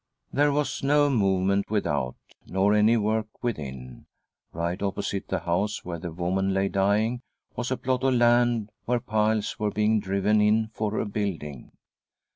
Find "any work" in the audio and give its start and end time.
2.73-3.27